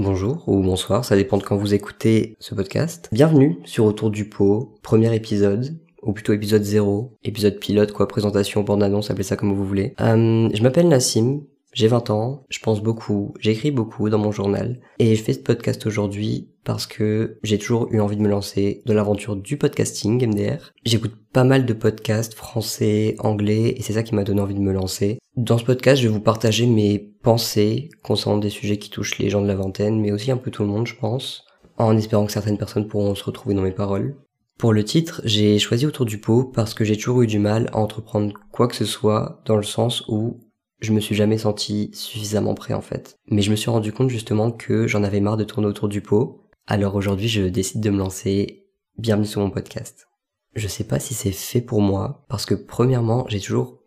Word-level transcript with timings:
bonjour 0.00 0.48
ou 0.48 0.62
bonsoir, 0.62 1.04
ça 1.04 1.14
dépend 1.14 1.36
de 1.36 1.42
quand 1.42 1.56
vous 1.56 1.74
écoutez 1.74 2.36
ce 2.40 2.54
podcast. 2.54 3.08
Bienvenue 3.12 3.58
sur 3.64 3.84
Autour 3.84 4.10
du 4.10 4.28
pot, 4.28 4.78
premier 4.82 5.14
épisode, 5.14 5.78
ou 6.02 6.12
plutôt 6.12 6.32
épisode 6.32 6.62
0, 6.62 7.18
épisode 7.22 7.58
pilote, 7.58 7.92
quoi, 7.92 8.08
présentation, 8.08 8.62
bande-annonce, 8.62 9.10
appelez 9.10 9.24
ça 9.24 9.36
comme 9.36 9.52
vous 9.52 9.66
voulez. 9.66 9.94
Euh, 10.00 10.48
je 10.54 10.62
m'appelle 10.62 10.88
Nassim, 10.88 11.42
j'ai 11.74 11.86
20 11.86 12.08
ans, 12.10 12.44
je 12.48 12.60
pense 12.60 12.82
beaucoup, 12.82 13.34
j'écris 13.40 13.70
beaucoup 13.70 14.08
dans 14.08 14.18
mon 14.18 14.32
journal, 14.32 14.80
et 14.98 15.14
je 15.14 15.22
fais 15.22 15.34
ce 15.34 15.38
podcast 15.38 15.84
aujourd'hui 15.86 16.48
parce 16.64 16.86
que 16.86 17.38
j'ai 17.42 17.58
toujours 17.58 17.88
eu 17.90 18.00
envie 18.00 18.16
de 18.16 18.22
me 18.22 18.28
lancer 18.28 18.82
dans 18.86 18.94
l'aventure 18.94 19.36
du 19.36 19.58
podcasting 19.58 20.26
MDR. 20.26 20.72
J'écoute 20.84 21.14
pas 21.32 21.44
mal 21.44 21.66
de 21.66 21.72
podcasts 21.72 22.34
français, 22.34 23.16
anglais, 23.18 23.74
et 23.76 23.82
c'est 23.82 23.92
ça 23.92 24.02
qui 24.02 24.14
m'a 24.14 24.24
donné 24.24 24.40
envie 24.40 24.54
de 24.54 24.60
me 24.60 24.72
lancer. 24.72 25.18
Dans 25.40 25.56
ce 25.56 25.64
podcast, 25.64 26.02
je 26.02 26.06
vais 26.06 26.12
vous 26.12 26.20
partager 26.20 26.66
mes 26.66 26.98
pensées 26.98 27.88
concernant 28.02 28.36
des 28.36 28.50
sujets 28.50 28.76
qui 28.76 28.90
touchent 28.90 29.16
les 29.16 29.30
gens 29.30 29.40
de 29.40 29.46
la 29.46 29.54
vingtaine, 29.54 29.98
mais 29.98 30.12
aussi 30.12 30.30
un 30.30 30.36
peu 30.36 30.50
tout 30.50 30.62
le 30.62 30.68
monde, 30.68 30.86
je 30.86 30.94
pense, 30.94 31.46
en 31.78 31.96
espérant 31.96 32.26
que 32.26 32.32
certaines 32.32 32.58
personnes 32.58 32.86
pourront 32.86 33.14
se 33.14 33.24
retrouver 33.24 33.54
dans 33.54 33.62
mes 33.62 33.70
paroles. 33.70 34.18
Pour 34.58 34.74
le 34.74 34.84
titre, 34.84 35.22
j'ai 35.24 35.58
choisi 35.58 35.86
autour 35.86 36.04
du 36.04 36.20
pot 36.20 36.44
parce 36.44 36.74
que 36.74 36.84
j'ai 36.84 36.98
toujours 36.98 37.22
eu 37.22 37.26
du 37.26 37.38
mal 37.38 37.70
à 37.72 37.78
entreprendre 37.78 38.34
quoi 38.52 38.68
que 38.68 38.76
ce 38.76 38.84
soit 38.84 39.40
dans 39.46 39.56
le 39.56 39.62
sens 39.62 40.04
où 40.08 40.40
je 40.78 40.92
me 40.92 41.00
suis 41.00 41.14
jamais 41.14 41.38
senti 41.38 41.90
suffisamment 41.94 42.52
prêt 42.52 42.74
en 42.74 42.82
fait. 42.82 43.16
Mais 43.30 43.40
je 43.40 43.50
me 43.50 43.56
suis 43.56 43.70
rendu 43.70 43.94
compte 43.94 44.10
justement 44.10 44.50
que 44.50 44.86
j'en 44.86 45.04
avais 45.04 45.20
marre 45.20 45.38
de 45.38 45.44
tourner 45.44 45.68
autour 45.68 45.88
du 45.88 46.02
pot. 46.02 46.50
Alors 46.66 46.96
aujourd'hui, 46.96 47.28
je 47.28 47.44
décide 47.44 47.80
de 47.80 47.88
me 47.88 47.96
lancer. 47.96 48.66
Bienvenue 48.98 49.24
sur 49.24 49.40
mon 49.40 49.50
podcast. 49.50 50.06
Je 50.54 50.68
sais 50.68 50.84
pas 50.84 50.98
si 50.98 51.14
c'est 51.14 51.32
fait 51.32 51.62
pour 51.62 51.80
moi 51.80 52.26
parce 52.28 52.44
que 52.44 52.54
premièrement, 52.54 53.24
j'ai 53.28 53.40
toujours 53.40 53.78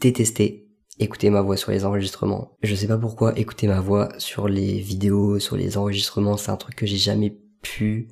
détesté 0.00 0.71
écouter 0.98 1.30
ma 1.30 1.40
voix 1.40 1.56
sur 1.56 1.70
les 1.70 1.84
enregistrements. 1.84 2.56
Je 2.62 2.74
sais 2.74 2.86
pas 2.86 2.98
pourquoi 2.98 3.38
écouter 3.38 3.66
ma 3.66 3.80
voix 3.80 4.10
sur 4.18 4.48
les 4.48 4.78
vidéos, 4.78 5.38
sur 5.38 5.56
les 5.56 5.76
enregistrements, 5.76 6.36
c'est 6.36 6.50
un 6.50 6.56
truc 6.56 6.76
que 6.76 6.86
j'ai 6.86 6.96
jamais 6.96 7.38
pu 7.62 8.08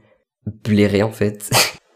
blairer 0.64 1.02
en 1.02 1.12
fait. 1.12 1.50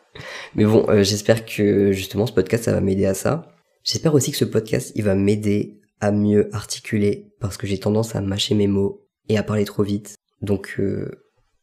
Mais 0.54 0.64
bon, 0.64 0.88
euh, 0.88 1.02
j'espère 1.02 1.44
que 1.44 1.92
justement 1.92 2.26
ce 2.26 2.32
podcast 2.32 2.64
ça 2.64 2.72
va 2.72 2.80
m'aider 2.80 3.06
à 3.06 3.14
ça. 3.14 3.50
J'espère 3.82 4.14
aussi 4.14 4.30
que 4.30 4.36
ce 4.36 4.44
podcast 4.44 4.92
il 4.94 5.04
va 5.04 5.14
m'aider 5.14 5.80
à 6.00 6.12
mieux 6.12 6.54
articuler 6.54 7.32
parce 7.40 7.56
que 7.56 7.66
j'ai 7.66 7.78
tendance 7.78 8.14
à 8.14 8.20
mâcher 8.20 8.54
mes 8.54 8.66
mots 8.66 9.06
et 9.28 9.38
à 9.38 9.42
parler 9.42 9.64
trop 9.64 9.82
vite. 9.82 10.14
Donc 10.42 10.76
euh, 10.78 11.10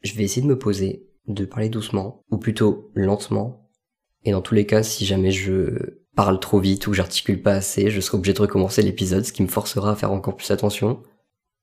je 0.01 0.13
vais 0.15 0.23
essayer 0.23 0.41
de 0.41 0.47
me 0.47 0.57
poser, 0.57 1.07
de 1.27 1.45
parler 1.45 1.69
doucement, 1.69 2.23
ou 2.31 2.37
plutôt 2.37 2.91
lentement. 2.95 3.69
Et 4.23 4.31
dans 4.31 4.41
tous 4.41 4.55
les 4.55 4.65
cas, 4.65 4.83
si 4.83 5.05
jamais 5.05 5.31
je 5.31 6.00
parle 6.15 6.39
trop 6.39 6.59
vite 6.59 6.87
ou 6.87 6.93
j'articule 6.93 7.41
pas 7.41 7.53
assez, 7.53 7.89
je 7.89 8.01
serai 8.01 8.17
obligé 8.17 8.33
de 8.33 8.41
recommencer 8.41 8.81
l'épisode, 8.81 9.25
ce 9.25 9.33
qui 9.33 9.43
me 9.43 9.47
forcera 9.47 9.91
à 9.91 9.95
faire 9.95 10.11
encore 10.11 10.35
plus 10.35 10.51
attention. 10.51 11.03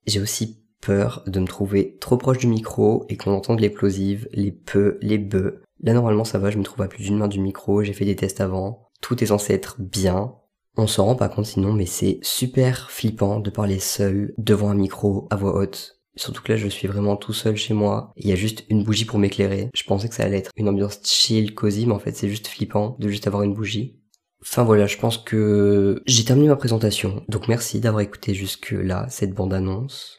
J'ai 0.06 0.20
aussi 0.20 0.64
peur 0.80 1.22
de 1.26 1.40
me 1.40 1.46
trouver 1.46 1.96
trop 2.00 2.16
proche 2.16 2.38
du 2.38 2.46
micro 2.46 3.04
et 3.08 3.16
qu'on 3.16 3.32
entende 3.32 3.60
l'explosive, 3.60 4.28
les 4.32 4.52
peu, 4.52 4.98
les 5.02 5.18
beux. 5.18 5.62
Là 5.82 5.92
normalement 5.92 6.24
ça 6.24 6.38
va, 6.38 6.50
je 6.50 6.58
me 6.58 6.64
trouve 6.64 6.82
à 6.82 6.88
plus 6.88 7.04
d'une 7.04 7.18
main 7.18 7.28
du 7.28 7.40
micro, 7.40 7.82
j'ai 7.82 7.92
fait 7.92 8.04
des 8.04 8.16
tests 8.16 8.40
avant. 8.40 8.88
Tout 9.00 9.22
est 9.22 9.28
censé 9.28 9.52
être 9.52 9.76
bien, 9.80 10.34
on 10.76 10.86
s'en 10.86 11.06
rend 11.06 11.16
pas 11.16 11.28
compte 11.28 11.46
sinon, 11.46 11.72
mais 11.72 11.86
c'est 11.86 12.20
super 12.22 12.90
flippant 12.90 13.40
de 13.40 13.50
parler 13.50 13.80
seul 13.80 14.32
devant 14.38 14.70
un 14.70 14.76
micro 14.76 15.26
à 15.28 15.34
voix 15.34 15.56
haute. 15.56 15.98
Surtout 16.14 16.42
que 16.42 16.52
là, 16.52 16.56
je 16.56 16.68
suis 16.68 16.86
vraiment 16.86 17.16
tout 17.16 17.32
seul 17.32 17.56
chez 17.56 17.74
moi. 17.74 18.12
Il 18.16 18.28
y 18.28 18.32
a 18.32 18.36
juste 18.36 18.64
une 18.68 18.84
bougie 18.84 19.04
pour 19.04 19.18
m'éclairer. 19.18 19.70
Je 19.74 19.82
pensais 19.84 20.08
que 20.08 20.14
ça 20.14 20.24
allait 20.24 20.38
être 20.38 20.50
une 20.56 20.68
ambiance 20.68 21.00
chill, 21.04 21.54
cosy, 21.54 21.86
mais 21.86 21.94
en 21.94 21.98
fait, 21.98 22.12
c'est 22.12 22.28
juste 22.28 22.48
flippant 22.48 22.96
de 22.98 23.08
juste 23.08 23.26
avoir 23.26 23.42
une 23.42 23.54
bougie. 23.54 24.00
Enfin 24.42 24.64
voilà, 24.64 24.86
je 24.86 24.96
pense 24.96 25.18
que 25.18 26.02
j'ai 26.06 26.24
terminé 26.24 26.48
ma 26.48 26.56
présentation. 26.56 27.24
Donc 27.28 27.48
merci 27.48 27.80
d'avoir 27.80 28.02
écouté 28.02 28.34
jusque 28.34 28.70
là 28.70 29.06
cette 29.08 29.34
bande 29.34 29.52
annonce. 29.52 30.18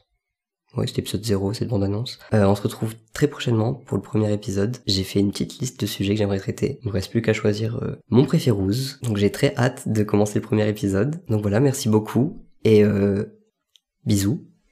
Ouais, 0.76 0.86
c'était 0.86 1.02
épisode 1.02 1.24
0, 1.24 1.54
cette 1.54 1.68
bande-annonce. 1.68 2.20
Euh, 2.34 2.46
on 2.46 2.54
se 2.54 2.62
retrouve 2.62 2.94
très 3.14 3.28
prochainement 3.28 3.74
pour 3.74 3.98
le 3.98 4.04
premier 4.04 4.32
épisode. 4.32 4.78
J'ai 4.86 5.04
fait 5.04 5.20
une 5.20 5.32
petite 5.32 5.58
liste 5.60 5.80
de 5.80 5.88
sujets 5.88 6.14
que 6.14 6.20
j'aimerais 6.20 6.40
traiter. 6.40 6.80
Il 6.84 6.90
me 6.90 6.94
reste 6.94 7.10
plus 7.10 7.24
qu'à 7.24 7.34
choisir 7.34 7.78
euh, 7.82 7.96
mon 8.10 8.24
préférouse. 8.24 9.00
Donc 9.02 9.18
j'ai 9.18 9.32
très 9.32 9.56
hâte 9.58 9.88
de 9.88 10.04
commencer 10.04 10.36
le 10.36 10.46
premier 10.46 10.68
épisode. 10.68 11.24
Donc 11.28 11.42
voilà, 11.42 11.60
merci 11.60 11.90
beaucoup 11.90 12.46
et 12.64 12.84
euh, 12.84 13.26
bisous. 14.06 14.46